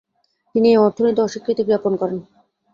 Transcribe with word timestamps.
তিনি 0.55 0.67
এ 0.71 0.85
অর্থ 0.85 0.97
নিতে 1.01 1.21
অস্বীকৃতিজ্ঞাপন 1.21 1.93
করেন। 2.01 2.19